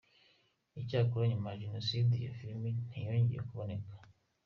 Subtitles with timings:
[0.81, 3.91] Icyakora nyuma ya Jenoside iyo Filime ntiyongeye kuboneka.